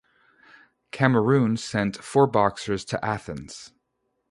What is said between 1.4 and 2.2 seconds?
sent